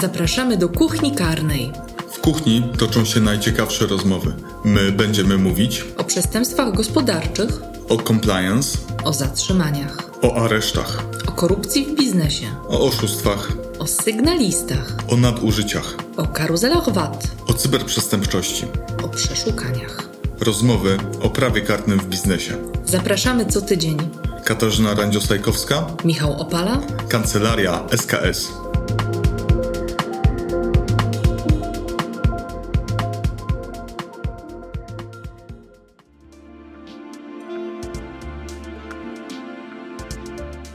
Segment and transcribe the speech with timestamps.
[0.00, 1.72] Zapraszamy do kuchni karnej.
[2.10, 4.32] W kuchni toczą się najciekawsze rozmowy.
[4.64, 11.94] My będziemy mówić O przestępstwach gospodarczych, o compliance, o zatrzymaniach, o aresztach, o korupcji w
[11.94, 18.64] biznesie, o oszustwach, o sygnalistach, o nadużyciach, o karuzelach VAT, o cyberprzestępczości.
[19.04, 20.08] o przeszukaniach.
[20.40, 22.56] Rozmowy o prawie karnym w biznesie.
[22.86, 23.96] Zapraszamy co tydzień.
[24.44, 28.48] Katarzyna Randziostajkowska, Michał Opala, Kancelaria SKS.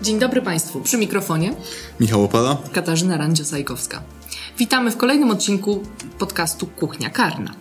[0.06, 0.82] Dzień dobry Państwu.
[0.82, 1.54] Przy mikrofonie
[2.00, 2.58] Michał Opala.
[2.74, 4.00] Katarzyna Randzio-Sajkowska.
[4.58, 5.84] Witamy w kolejnym odcinku
[6.20, 7.52] podcastu Kuchnia Karna.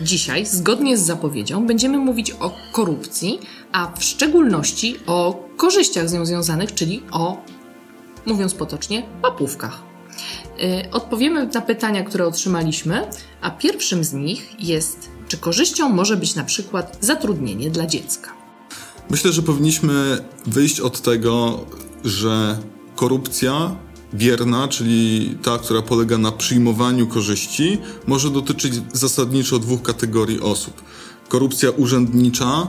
[0.00, 3.40] Dzisiaj, zgodnie z zapowiedzią, będziemy mówić o korupcji,
[3.72, 7.42] a w szczególności o korzyściach z nią związanych, czyli o,
[8.26, 9.82] mówiąc potocznie, łapówkach.
[10.58, 13.08] Yy, Odpowiemy na pytania, które otrzymaliśmy,
[13.40, 18.37] a pierwszym z nich jest, czy korzyścią może być na przykład zatrudnienie dla dziecka.
[19.10, 21.64] Myślę, że powinniśmy wyjść od tego,
[22.04, 22.58] że
[22.96, 23.76] korupcja
[24.14, 30.82] bierna, czyli ta, która polega na przyjmowaniu korzyści, może dotyczyć zasadniczo dwóch kategorii osób.
[31.28, 32.66] Korupcja urzędnicza,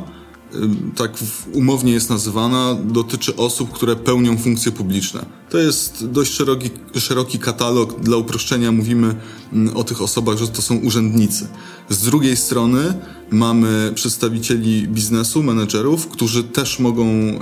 [0.95, 5.25] tak w- umownie jest nazywana, dotyczy osób, które pełnią funkcje publiczne.
[5.50, 6.69] To jest dość szeroki,
[7.00, 8.00] szeroki katalog.
[8.02, 9.16] Dla uproszczenia mówimy
[9.53, 11.47] mm, o tych osobach, że to są urzędnicy.
[11.89, 12.94] Z drugiej strony
[13.31, 17.39] mamy przedstawicieli biznesu, menedżerów, którzy też mogą y,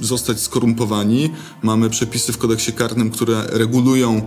[0.00, 1.30] zostać skorumpowani.
[1.62, 4.22] Mamy przepisy w kodeksie karnym, które regulują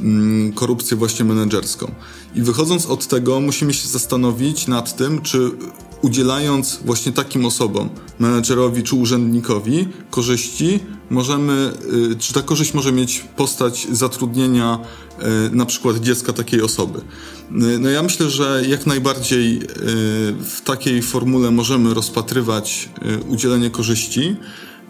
[0.00, 1.92] mm, korupcję właśnie menedżerską.
[2.34, 5.50] I wychodząc od tego, musimy się zastanowić nad tym, czy
[6.02, 10.80] udzielając właśnie takim osobom, menedżerowi czy urzędnikowi korzyści,
[11.10, 11.72] możemy,
[12.12, 14.78] y, czy ta korzyść może mieć postać zatrudnienia
[15.48, 16.98] y, na przykład dziecka takiej osoby.
[16.98, 19.60] Y, No ja myślę, że jak najbardziej
[20.40, 22.88] w takiej formule możemy rozpatrywać
[23.28, 24.36] udzielenie korzyści.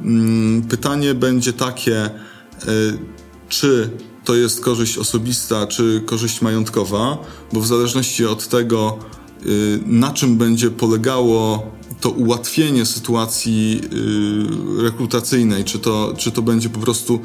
[0.00, 2.10] Mm, Pytanie będzie takie,
[3.48, 3.90] czy
[4.24, 7.18] to jest korzyść osobista, czy korzyść majątkowa,
[7.52, 8.98] bo w zależności od tego,
[9.86, 11.70] na czym będzie polegało
[12.00, 13.80] to ułatwienie sytuacji
[14.78, 17.18] y, rekrutacyjnej, czy to, czy to będzie po prostu y,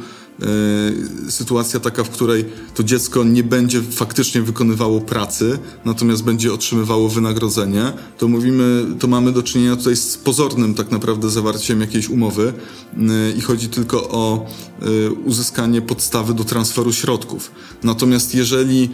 [1.30, 7.94] sytuacja taka, w której to dziecko nie będzie faktycznie wykonywało pracy, natomiast będzie otrzymywało wynagrodzenie,
[8.18, 12.54] to mówimy, to mamy do czynienia tutaj z pozornym tak naprawdę zawarciem jakiejś umowy
[12.94, 14.46] y, i chodzi tylko o
[14.84, 17.52] y, uzyskanie podstawy do transferu środków.
[17.84, 18.90] Natomiast jeżeli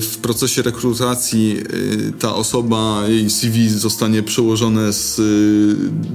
[0.00, 1.56] w procesie rekrutacji
[2.18, 5.20] ta osoba, jej CV zostanie przełożone z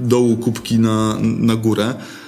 [0.08, 2.23] dołu kubki na, na górę e,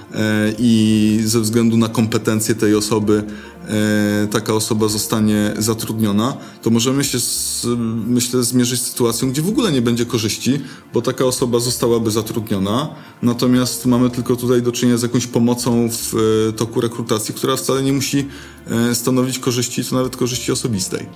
[0.59, 3.25] i ze względu na kompetencje tej osoby
[3.69, 7.67] e, taka osoba zostanie zatrudniona, to możemy się, z,
[8.07, 10.61] myślę, zmierzyć z sytuacją, gdzie w ogóle nie będzie korzyści,
[10.95, 16.15] bo taka osoba zostałaby zatrudniona, natomiast mamy tylko tutaj do czynienia z jakąś pomocą w
[16.15, 18.29] e, toku rekrutacji, która wcale nie musi
[18.71, 21.07] e, stanowić korzyści, to nawet korzyści osobistej.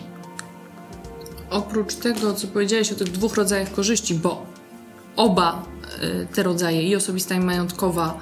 [1.51, 4.47] Oprócz tego, co powiedziałeś o tych dwóch rodzajach korzyści, bo
[5.17, 5.63] oba
[6.35, 8.21] te rodzaje, i osobista, i majątkowa,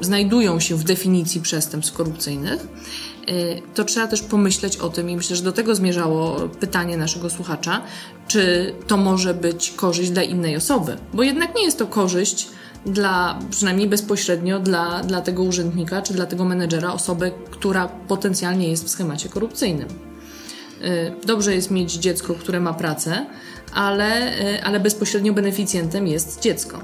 [0.00, 2.66] znajdują się w definicji przestępstw korupcyjnych,
[3.30, 7.30] y, to trzeba też pomyśleć o tym, i myślę, że do tego zmierzało pytanie naszego
[7.30, 7.82] słuchacza,
[8.28, 12.48] czy to może być korzyść dla innej osoby, bo jednak nie jest to korzyść
[12.86, 18.84] dla, przynajmniej bezpośrednio dla, dla tego urzędnika czy dla tego menedżera, osoby, która potencjalnie jest
[18.84, 19.88] w schemacie korupcyjnym.
[20.84, 23.26] Y, Dobrze jest mieć dziecko, które ma pracę,
[23.74, 26.80] ale, y, ale bezpośrednio beneficjentem jest dziecko.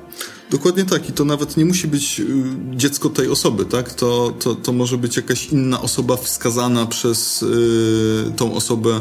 [0.51, 2.25] Dokładnie tak i to nawet nie musi być y,
[2.71, 3.95] dziecko tej osoby, tak?
[3.95, 9.01] To, to, to może być jakaś inna osoba wskazana przez y, tą osobę,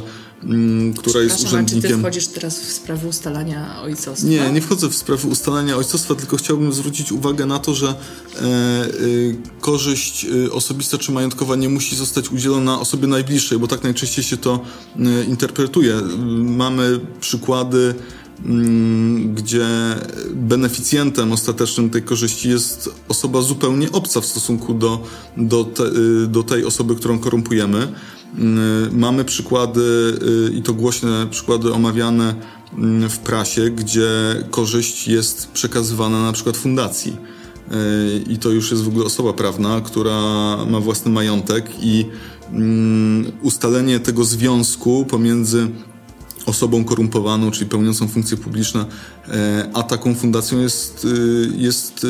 [0.97, 1.99] która jest a czy ty urzędnikiem.
[1.99, 4.27] wchodzisz teraz w sprawę ustalania ojcostwa?
[4.27, 8.85] Nie, nie wchodzę w sprawę ustalania ojcostwa, tylko chciałbym zwrócić uwagę na to, że e,
[9.01, 14.23] y, korzyść y, osobista czy majątkowa nie musi zostać udzielona osobie najbliższej, bo tak najczęściej
[14.23, 14.59] się to
[14.99, 16.01] y, interpretuje.
[16.43, 17.95] Mamy przykłady,
[18.45, 19.67] mm, gdzie
[20.33, 25.03] beneficjentem ostatecznym tej korzyści jest osoba zupełnie obca w stosunku do,
[25.37, 27.87] do, te, y, do tej osoby, którą korumpujemy.
[28.39, 29.81] Y, Mamy przykłady,
[30.49, 32.35] y, i to głośne przykłady omawiane
[32.77, 34.09] mm, w prasie, gdzie
[34.49, 37.17] korzyść jest przekazywana na przykład fundacji.
[37.71, 40.21] Y, I to już jest w ogóle osoba prawna, która
[40.69, 42.05] ma własny majątek i
[42.51, 45.67] mm, ustalenie tego związku pomiędzy
[46.45, 48.85] osobą korumpowaną, czyli pełniącą funkcje publiczne,
[49.27, 52.07] e, a taką fundacją jest, e, jest,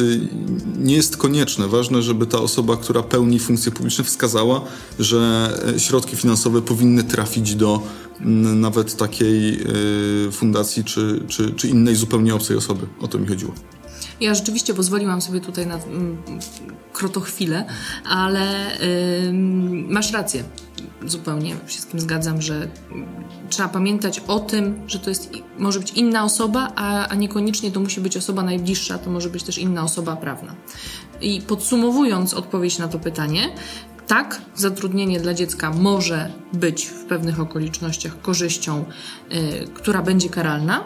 [0.78, 1.68] nie jest konieczne.
[1.68, 4.62] Ważne, żeby ta osoba, która pełni funkcje publiczne, wskazała,
[5.00, 7.82] że środki finansowe powinny trafić do
[8.56, 9.60] nawet takiej
[10.32, 12.88] fundacji czy, czy, czy innej zupełnie obcej osoby.
[13.02, 13.54] O to mi chodziło.
[14.22, 16.24] Ja rzeczywiście pozwoliłam sobie tutaj na mm,
[16.94, 17.66] krotochwilę,
[18.06, 18.78] ale
[19.26, 19.34] yy,
[19.90, 20.44] masz rację.
[21.06, 21.56] Zupełnie
[21.92, 22.68] tym zgadzam, że
[23.50, 27.80] trzeba pamiętać o tym, że to jest, może być inna osoba, a, a niekoniecznie to
[27.80, 30.56] musi być osoba najbliższa, to może być też inna osoba prawna.
[31.22, 33.50] I podsumowując odpowiedź na to pytanie,
[34.08, 38.86] tak, zatrudnienie dla dziecka może być w pewnych okolicznościach korzyścią,
[39.32, 40.84] y, która będzie karalna.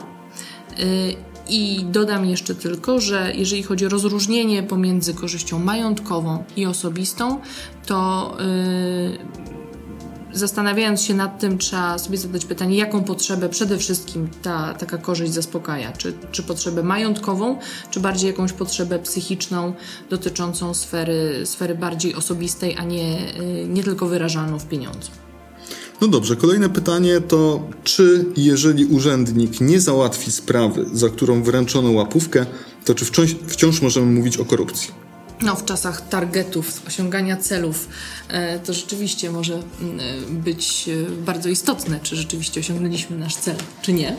[0.79, 1.15] Y,
[1.49, 7.39] i dodam jeszcze tylko, że jeżeli chodzi o rozróżnienie pomiędzy korzyścią majątkową i osobistą,
[7.85, 9.17] to yy,
[10.33, 15.33] zastanawiając się nad tym, trzeba sobie zadać pytanie, jaką potrzebę przede wszystkim ta taka korzyść
[15.33, 15.91] zaspokaja.
[15.91, 17.59] Czy, czy potrzebę majątkową,
[17.91, 19.73] czy bardziej jakąś potrzebę psychiczną
[20.09, 25.28] dotyczącą sfery, sfery bardziej osobistej, a nie, yy, nie tylko wyrażalną w pieniądzu.
[26.01, 32.45] No dobrze, kolejne pytanie to, czy jeżeli urzędnik nie załatwi sprawy, za którą wręczono łapówkę,
[32.85, 34.98] to czy wciąż, wciąż możemy mówić o korupcji?
[35.41, 37.89] No, w czasach targetów, osiągania celów,
[38.27, 43.55] e, to rzeczywiście może mm, e, być e, bardzo istotne, czy rzeczywiście osiągnęliśmy nasz cel,
[43.81, 44.15] czy nie.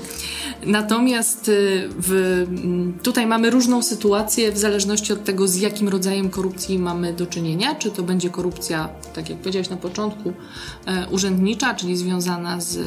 [0.67, 1.51] Natomiast
[1.99, 7.13] w, mm, tutaj mamy różną sytuację w zależności od tego, z jakim rodzajem korupcji mamy
[7.13, 7.75] do czynienia.
[7.75, 10.33] Czy to będzie korupcja, tak jak powiedziałeś na początku,
[11.11, 12.79] urzędnicza, czyli związana z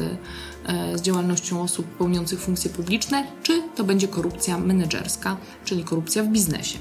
[0.94, 6.78] z działalnością osób pełniących funkcje publiczne, czy to będzie korupcja menedżerska, czyli korupcja w biznesie.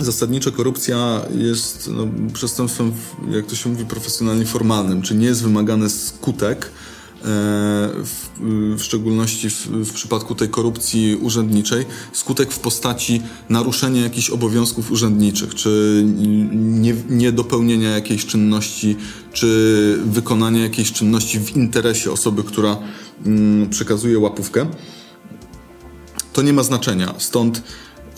[0.00, 2.92] Zasadniczo korupcja jest no, przestępstwem,
[3.30, 6.70] jak to się mówi, profesjonalnie formalnym, czy nie jest wymagany skutek, e,
[7.24, 8.28] w,
[8.76, 15.54] w, szczególności w, w, przypadku tej korupcji urzędniczej, skutek w postaci naruszenia jakichś obowiązków urzędniczych,
[15.54, 16.04] czy
[16.52, 18.96] nie, niedopełnienia jakiejś czynności,
[19.32, 22.76] czy wykonania jakiejś czynności w interesie osoby, która
[23.26, 24.66] mm, przekazuje łapówkę.
[26.32, 27.14] To nie ma znaczenia.
[27.18, 27.62] Stąd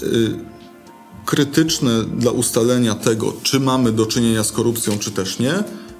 [0.03, 0.52] y,
[1.27, 5.55] krytyczne dla ustalenia tego, czy mamy do czynienia z korupcją, czy też nie,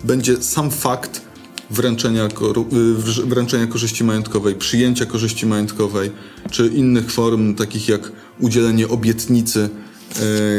[0.05, 1.23] będzie sam fakt
[1.71, 6.11] wręczenia, y, wręczenia korzyści majątkowej, przyjęcia korzyści majątkowej,
[6.51, 9.69] czy innych form, takich jak udzielenie obietnicy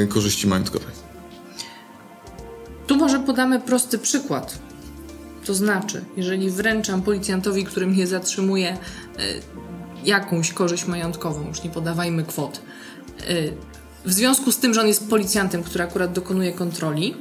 [0.01, 0.93] yy, korzyści majątkowej.
[2.87, 4.59] Tu może podamy prosty przykład.
[5.45, 8.77] To znaczy, jeżeli wręczam policjantowi, który mnie zatrzymuje,
[9.17, 9.23] yy,
[10.05, 12.61] jakąś korzyść majątkową, już nie podawajmy kwot,
[13.29, 13.53] yy,
[14.05, 17.15] w związku z tym, że on jest policjantem, który akurat dokonuje kontroli,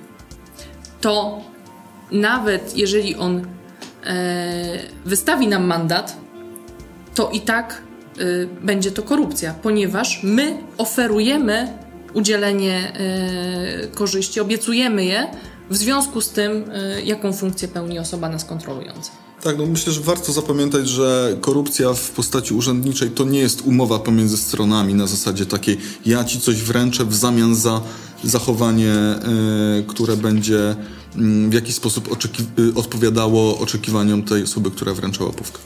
[1.00, 1.40] to
[2.12, 3.46] nawet jeżeli on
[4.05, 6.17] e, wystawi nam mandat,
[7.14, 7.82] to i tak
[8.19, 11.79] e, będzie to korupcja, ponieważ my oferujemy
[12.14, 15.26] udzielenie e, korzyści, obiecujemy je
[15.70, 19.12] w związku z tym, e, jaką funkcję pełni osoba nas kontrolująca.
[19.43, 23.99] Tak, no myślę, że warto zapamiętać, że korupcja w postaci urzędniczej to nie jest umowa
[23.99, 27.81] pomiędzy stronami na zasadzie takiej ja ci coś wręczę w zamian za
[28.25, 28.94] zachowanie,
[29.81, 30.75] y, które będzie y,
[31.49, 32.25] w jakiś sposób
[32.59, 35.59] y, odpowiadało oczekiwaniom tej osoby, która wręcza łapówkę.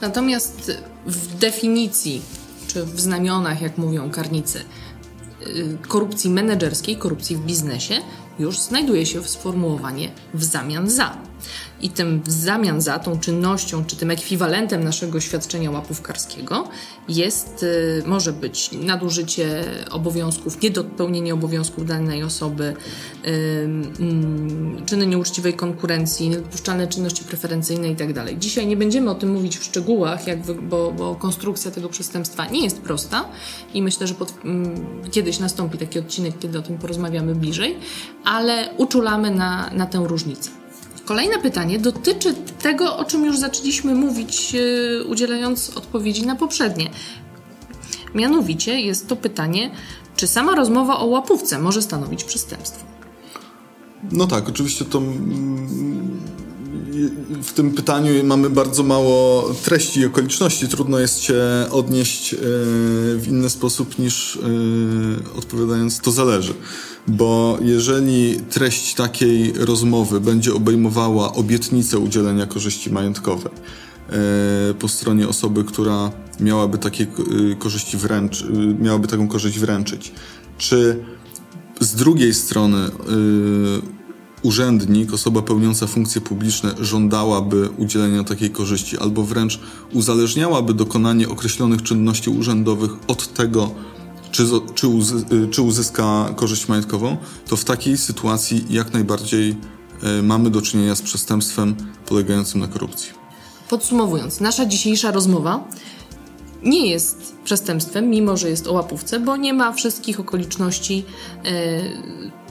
[0.00, 0.72] Natomiast
[1.06, 2.22] w definicji,
[2.66, 4.58] czy w znamionach, jak mówią karnicy,
[5.46, 7.94] y, korupcji menedżerskiej, korupcji w biznesie,
[8.38, 11.31] już znajduje się sformułowanie w zamian za
[11.80, 16.68] i tym w zamian za tą czynnością, czy tym ekwiwalentem naszego świadczenia łapówkarskiego
[17.08, 22.76] jest, y, może być nadużycie obowiązków, niedopełnienie obowiązków danej osoby,
[23.24, 28.14] mm, czyny nieuczciwej konkurencji, niedopuszczalne czynności preferencyjne itd.
[28.14, 30.20] Tak Dzisiaj nie będziemy o tym mówić w szczegółach,
[30.62, 33.24] bo, bo konstrukcja tego przestępstwa nie jest prosta
[33.74, 34.74] i myślę, że pod, mm,
[35.10, 37.76] kiedyś nastąpi taki odcinek, kiedy o tym porozmawiamy bliżej,
[38.24, 40.61] ale uczulamy na, na tę różnicę.
[41.04, 46.90] Kolejne pytanie dotyczy tego, o czym już zaczęliśmy mówić, yy, udzielając odpowiedzi na poprzednie.
[48.14, 49.70] Mianowicie jest to pytanie,
[50.16, 52.84] czy sama rozmowa o łapówce może stanowić przestępstwo?
[54.12, 55.02] No tak, oczywiście to
[57.42, 60.68] w tym pytaniu mamy bardzo mało treści i okoliczności.
[60.68, 61.34] Trudno jest się
[61.70, 62.38] odnieść e,
[63.16, 66.54] w inny sposób niż e, odpowiadając to zależy.
[67.08, 75.64] Bo jeżeli treść takiej rozmowy będzie obejmowała obietnicę udzielenia korzyści majątkowej e, po stronie osoby,
[75.64, 77.06] która miałaby takie
[77.58, 78.44] korzyści wręcz,
[78.80, 80.12] miałaby taką korzyść wręczyć,
[80.58, 81.04] czy
[81.80, 82.90] z drugiej strony
[84.42, 89.60] urzędnik, osoba pełniąca funkcje publiczne żądałaby udzielenia takiej korzyści, albo wręcz
[89.92, 93.70] uzależniałaby dokonanie określonych czynności urzędowych od tego,
[94.32, 94.86] czy, czy,
[95.50, 97.16] czy uzyska korzyść majątkową,
[97.48, 99.56] to w takiej sytuacji jak najbardziej
[100.02, 103.12] e, mamy do czynienia z przestępstwem polegającym na korupcji.
[103.68, 105.64] Podsumowując, nasza dzisiejsza rozmowa
[106.62, 111.04] nie jest przestępstwem, mimo że jest o łapówce, bo nie ma wszystkich okoliczności
[111.44, 111.52] e,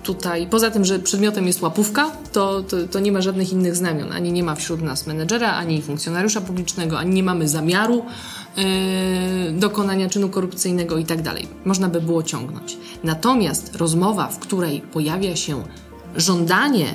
[0.03, 4.11] tutaj, poza tym, że przedmiotem jest łapówka, to, to, to, nie ma żadnych innych znamion.
[4.11, 8.05] Ani nie ma wśród nas menedżera, ani funkcjonariusza publicznego, ani nie mamy zamiaru
[8.57, 8.63] yy,
[9.51, 11.47] dokonania czynu korupcyjnego i tak dalej.
[11.65, 12.77] Można by było ciągnąć.
[13.03, 15.63] Natomiast rozmowa, w której pojawia się
[16.15, 16.85] żądanie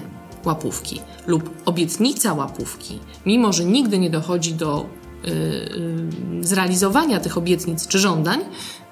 [0.45, 4.87] łapówki lub obietnica łapówki, mimo że nigdy nie dochodzi do
[5.25, 8.41] yy, yy, zrealizowania tych obietnic czy żądań,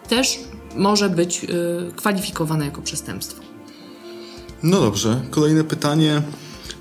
[0.09, 0.38] też
[0.76, 1.47] może być
[1.97, 3.53] kwalifikowana jako przestępstwo.
[4.64, 6.23] No dobrze, kolejne pytanie.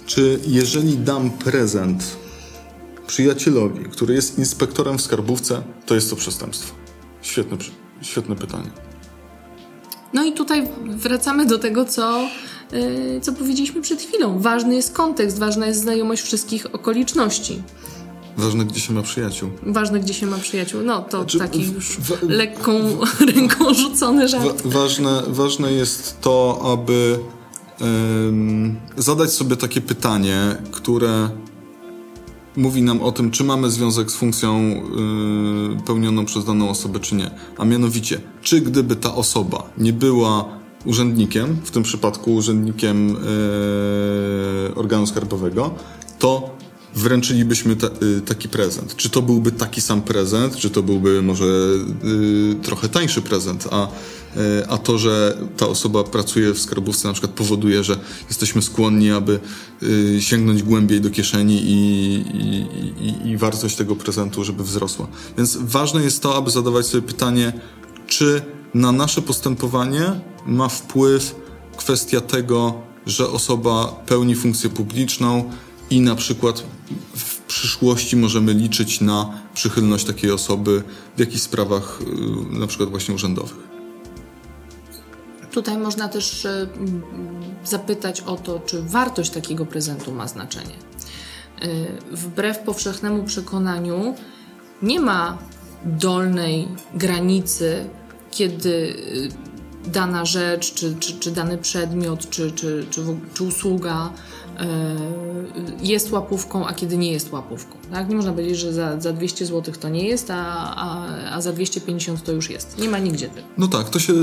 [0.06, 2.18] Czy jeżeli dam prezent
[3.08, 6.76] przyjacielowi, który jest inspektorem w skarbówce, to jest to przestępstwo?
[7.22, 7.58] Świetne,
[8.02, 8.72] świetne pytanie.
[10.14, 12.28] No i tutaj wracamy do tego, co,
[12.72, 14.40] yy, co powiedzieliśmy przed chwilą.
[14.40, 17.64] Ważny jest kontekst, ważna jest znajomość wszystkich okoliczności.
[18.38, 19.50] Ważne, gdzie się ma przyjaciół.
[19.64, 20.82] Ważne, gdzie się ma przyjaciół.
[20.82, 22.72] No to znaczy, taki już lekką
[23.36, 24.62] ręką rzucony żart.
[24.62, 27.20] Wa ważne, ważne jest to, aby
[28.98, 31.30] zadać sobie takie pytanie, które
[32.56, 37.16] mówi nam o tym, czy mamy związek z funkcją yy, pełnioną przez daną osobę, czy
[37.16, 37.32] nie.
[37.58, 40.46] A mianowicie, czy gdyby ta osoba nie była
[40.86, 45.76] urzędnikiem, w tym przypadku urzędnikiem yy, organu skarbowego,
[47.04, 48.96] wręczylibyśmy ta, y, taki prezent.
[48.96, 53.88] Czy to byłby taki sam prezent, czy to byłby może y, trochę tańszy prezent, a,
[53.88, 59.12] y, a to, że ta osoba pracuje w skarbówce na przykład powoduje, że jesteśmy skłonni,
[59.12, 59.40] aby
[59.84, 61.76] y, sięgnąć głębiej do kieszeni i,
[63.02, 65.08] i, i, wartość tego prezentu, żeby wzrosła.
[65.38, 67.54] Więc ważne jest to, aby zadawać sobie pytanie,
[68.08, 68.42] czy
[68.74, 71.36] na nasze postępowanie ma wpływ
[71.78, 75.52] kwestia tego, że osoba pełni funkcję publiczną,
[75.90, 76.64] i na przykład
[77.16, 80.84] w przyszłości możemy liczyć na przychylność takiej osoby
[81.16, 83.74] w jakichś sprawach, y, na przykład właśnie urzędowych.
[85.52, 86.70] Tutaj można też y,
[87.64, 90.76] zapytać o to, czy wartość takiego prezentu ma znaczenie.
[91.64, 94.16] Y, wbrew powszechnemu przekonaniu,
[94.82, 95.38] nie ma
[95.86, 97.90] dolnej granicy,
[98.32, 98.96] kiedy
[99.86, 104.43] dana rzecz, czy, czy, czy dany przedmiot, czy, czy, czy, czy usługa E,
[105.82, 107.78] jest łapówką, a kiedy nie jest łapówką.
[107.92, 108.10] Tak?
[108.10, 111.54] Nie można powiedzieć, że za, za 200 zł to nie jest, a, a, a za
[111.54, 112.80] 250 to już jest.
[112.80, 113.48] Nie ma nigdzie tego.
[113.58, 114.14] No tak, to się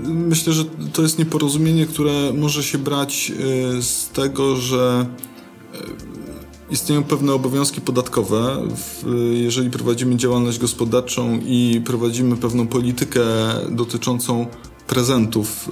[0.00, 3.32] myślę, że to jest nieporozumienie, które może się brać
[3.78, 5.06] e, z tego, że
[5.74, 5.78] e,
[6.70, 8.62] istnieją pewne obowiązki podatkowe.
[9.32, 13.20] Jeżeli prowadzimy działalność gospodarczą i prowadzimy pewną politykę
[13.70, 14.46] dotyczącą
[14.86, 15.70] prezentów,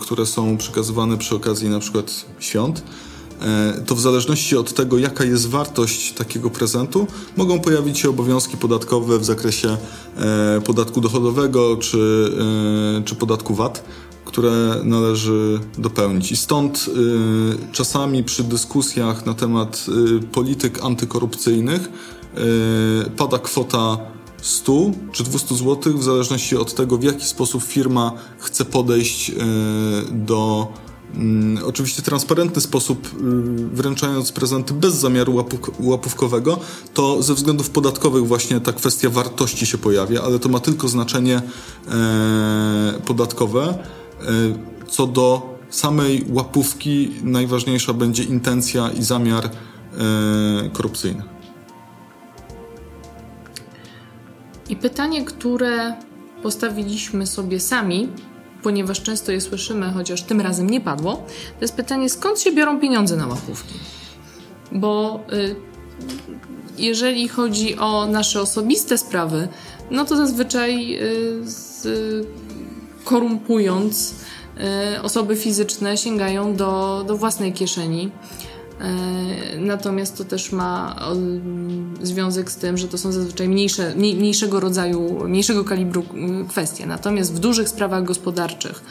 [0.00, 3.09] które są przekazywane przy okazji na przykład świąt, E,
[3.86, 7.06] to w zależności od tego, jaka jest wartość takiego prezentu,
[7.36, 9.76] mogą pojawić się obowiązki podatkowe w zakresie
[10.16, 12.30] e, podatku dochodowego czy,
[12.98, 13.84] e, czy podatku VAT,
[14.24, 16.32] które należy dopełnić.
[16.32, 16.90] I stąd
[17.72, 19.86] czasami przy dyskusjach na temat
[20.32, 21.88] polityk antykorupcyjnych
[23.16, 23.98] pada kwota
[24.42, 29.32] 100 czy 200 zł, w zależności od tego, w jaki sposób firma chce podejść
[30.10, 30.68] do
[31.64, 33.10] oczywiście transparentny sposób, y,
[33.72, 35.44] wręczając prezenty bez zamiaru
[35.80, 36.60] łapówkowego,
[36.94, 41.42] to ze względów podatkowych właśnie ta kwestia wartości się pojawia, ale to ma tylko znaczenie
[41.88, 43.62] e, podatkowe.
[43.68, 44.26] E,
[44.88, 49.50] co do samej łapówki, najważniejsza będzie intencja i zamiar e,
[50.72, 51.22] korupcyjny.
[54.68, 55.96] I pytanie, które
[56.42, 58.08] postawiliśmy sobie sami,
[58.62, 61.16] ponieważ często je słyszymy, chociaż tym razem nie padło,
[61.58, 63.74] to jest pytanie, skąd się biorą pieniądze na łapówki?
[64.72, 65.56] Bo y,
[66.78, 69.48] jeżeli chodzi o nasze osobiste sprawy,
[69.90, 71.86] no to zazwyczaj y, z,
[73.04, 74.14] korumpując
[74.96, 78.10] y, osoby fizyczne sięgają do, do własnej kieszeni.
[78.80, 80.96] E, natomiast to też ma
[82.02, 86.04] związek z tym, że to są zazwyczaj mniejsze, mniejszego rodzaju, mniejszego kalibru
[86.48, 86.86] kwestie.
[86.86, 88.82] Natomiast w dużych sprawach gospodarczych,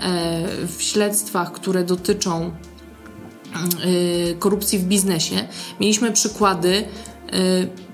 [0.00, 5.48] e, w śledztwach, które dotyczą e, korupcji w biznesie,
[5.80, 6.84] mieliśmy przykłady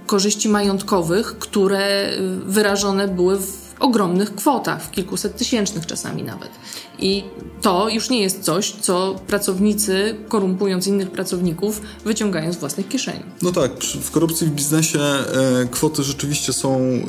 [0.06, 2.10] korzyści majątkowych, które
[2.46, 6.50] wyrażone były w ogromnych kwotach, w kilkuset tysięcznych czasami nawet.
[6.98, 7.24] I
[7.62, 13.22] to już nie jest coś, co pracownicy, korumpując innych pracowników, wyciągają z własnych kieszeni.
[13.42, 15.24] No tak, w korupcji w biznesie e,
[15.70, 17.00] kwoty rzeczywiście są e,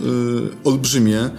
[0.63, 1.19] olbrzymie.
[1.19, 1.29] E,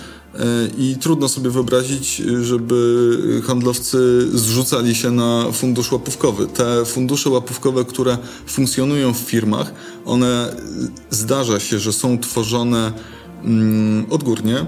[0.79, 6.47] I trudno sobie wyobrazić, żeby handlowcy zrzucali się na fundusz łapówkowy.
[6.47, 9.73] Te fundusze łapówkowe, które funkcjonują w firmach,
[10.05, 10.57] one
[11.11, 12.93] zdarza się, że są tworzone
[13.45, 14.67] mm, odgórnie,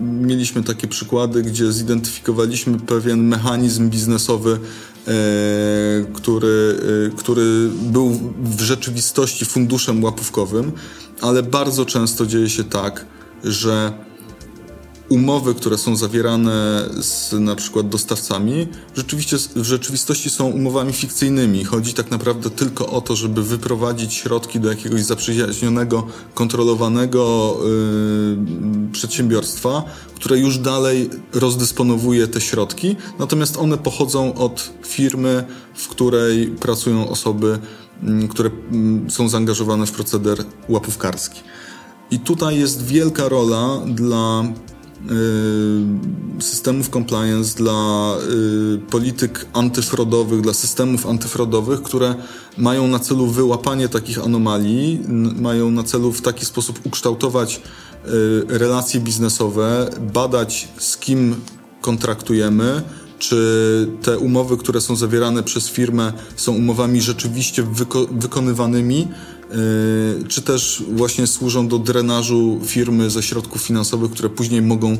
[0.00, 5.10] mieliśmy takie przykłady, gdzie zidentyfikowaliśmy pewien mechanizm biznesowy, e,
[6.12, 6.78] który,
[7.12, 10.72] e, który był w rzeczywistości funduszem łapówkowym,
[11.20, 13.06] ale bardzo często dzieje się tak,
[13.44, 13.92] że
[15.08, 21.64] umowy, które są zawierane z na przykład dostawcami, rzeczywiście, w rzeczywistości są umowami fikcyjnymi.
[21.64, 29.82] Chodzi tak naprawdę tylko o to, żeby wyprowadzić środki do jakiegoś zaprzyjaźnionego, kontrolowanego yy, przedsiębiorstwa,
[30.14, 35.44] które już dalej rozdysponowuje te środki, natomiast one pochodzą od firmy,
[35.74, 37.58] w której pracują osoby,
[38.02, 38.50] yy, które
[39.04, 41.40] yy, są zaangażowane w proceder łapówkarski.
[42.10, 44.44] I tutaj jest wielka rola dla
[46.40, 48.16] systemów compliance, dla
[48.74, 52.14] y, polityk antyfrodowych, dla systemów antyfrodowych, które
[52.58, 55.00] mają na celu wyłapanie takich anomalii,
[55.40, 58.10] mają na celu w taki sposób ukształtować y,
[58.48, 61.36] relacje biznesowe, badać z kim
[61.80, 62.82] kontraktujemy,
[63.18, 69.08] czy te umowy, które są zawierane przez firmę, są umowami rzeczywiście wyko wykonywanymi,
[70.28, 74.90] czy też właśnie służą do drenażu firmy ze środków finansowych, które później mogą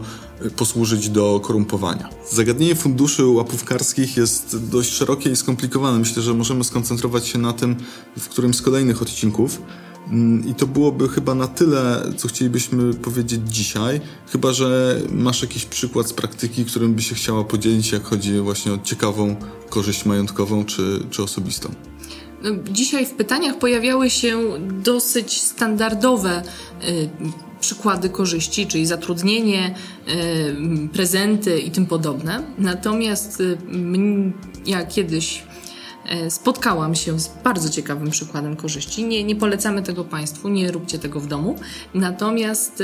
[0.43, 2.09] yy, posłużyć do korumpowania.
[2.31, 5.99] Zagadnienie funduszy łapówkarskich jest dość szerokie i skomplikowane.
[5.99, 7.77] Myślę, że możemy skoncentrować się na tym
[8.19, 9.63] w którymś z kolejnych odcinków.
[10.11, 14.01] Mm, I to byłoby chyba na tyle, co chcielibyśmy powiedzieć dzisiaj.
[14.33, 18.73] Chyba, że masz jakiś przykład z praktyki, którym by się chciała podzielić, jak chodzi właśnie
[18.73, 19.37] o ciekawą
[19.69, 21.75] korzyść majątkową czy, czy osobistą.
[22.71, 24.41] Dzisiaj w pytaniach pojawiały się
[24.83, 26.43] dosyć standardowe
[26.89, 27.09] y,
[27.61, 29.75] przykłady korzyści, czyli zatrudnienie,
[30.09, 32.43] y, prezenty i tym podobne.
[32.59, 33.59] Natomiast y,
[34.67, 35.43] ja kiedyś
[36.29, 39.05] spotkałam się z bardzo ciekawym przykładem korzyści.
[39.05, 41.59] Nie, nie polecamy tego Państwu, nie róbcie tego w domu.
[41.95, 42.83] Natomiast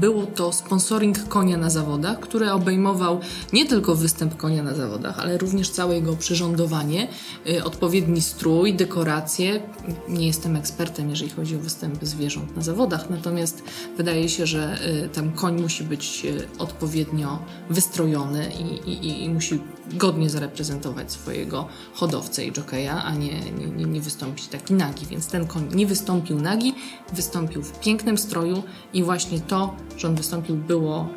[0.00, 3.20] było to sponsoring konia na zawodach, który obejmował
[3.52, 7.08] nie tylko występ konia na zawodach, ale również całe jego przyrządowanie,
[7.48, 9.60] y, odpowiedni strój, dekoracje.
[10.08, 13.62] Nie jestem ekspertem, jeżeli chodzi o występy zwierząt na zawodach, natomiast
[13.96, 16.26] wydaje się, że y, tam koń musi być
[16.58, 17.38] odpowiednio
[17.70, 18.50] wystrojony
[18.86, 19.60] i, i, i musi
[19.92, 23.40] godnie zareprezentować swojego hodowcę i jokeja, a nie,
[23.76, 25.06] nie, nie wystąpić taki nagi.
[25.06, 26.74] Więc ten koń nie wystąpił nagi,
[27.12, 31.08] wystąpił w pięknym stroju i właśnie to, że on wystąpił, było,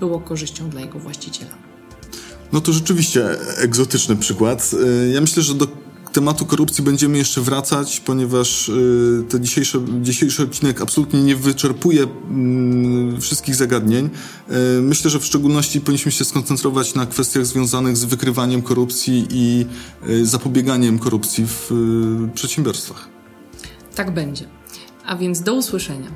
[0.00, 1.50] było korzyścią dla jego właściciela.
[2.52, 4.70] No to rzeczywiście egzotyczny przykład.
[5.12, 5.66] Ja myślę, że do
[6.12, 13.20] tematu korupcji będziemy jeszcze wracać, ponieważ y, ten dzisiejszy, dzisiejszy odcinek absolutnie nie wyczerpuje mm,
[13.20, 14.10] wszystkich zagadnień.
[14.78, 19.66] Y, myślę, że w szczególności powinniśmy się skoncentrować na kwestiach związanych z wykrywaniem korupcji i
[20.08, 21.70] y, zapobieganiem korupcji w
[22.34, 23.08] przedsiębiorstwach.
[23.94, 24.44] Tak będzie.
[25.06, 26.10] A więc do usłyszenia.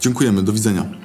[0.00, 1.01] Dziękujemy, do widzenia.